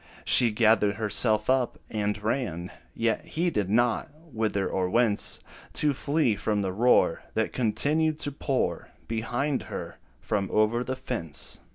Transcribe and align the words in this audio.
She 0.25 0.49
gathered 0.49 0.95
herself 0.95 1.47
up, 1.47 1.77
and 1.87 2.23
ran, 2.23 2.71
Yet 2.95 3.23
heeded 3.23 3.69
not 3.69 4.09
whither 4.33 4.67
or 4.67 4.89
whence, 4.89 5.39
To 5.73 5.93
flee 5.93 6.35
from 6.35 6.63
the 6.63 6.73
roar, 6.73 7.21
That 7.35 7.53
continued 7.53 8.17
to 8.21 8.31
pour 8.31 8.89
Behind 9.07 9.61
her, 9.69 9.99
from 10.19 10.49
over 10.51 10.83
the 10.83 10.95
fence. 10.95 11.59